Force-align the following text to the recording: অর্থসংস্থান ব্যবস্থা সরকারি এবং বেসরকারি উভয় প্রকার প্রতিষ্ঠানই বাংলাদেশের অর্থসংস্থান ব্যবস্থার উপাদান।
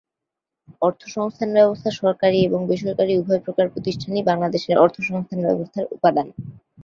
অর্থসংস্থান 0.81 1.49
ব্যবস্থা 1.57 1.89
সরকারি 2.01 2.39
এবং 2.43 2.59
বেসরকারি 2.69 3.13
উভয় 3.17 3.41
প্রকার 3.45 3.65
প্রতিষ্ঠানই 3.73 4.27
বাংলাদেশের 4.29 4.81
অর্থসংস্থান 4.83 5.39
ব্যবস্থার 5.47 5.85
উপাদান। 5.95 6.27